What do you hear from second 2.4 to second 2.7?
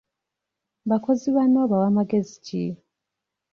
ki?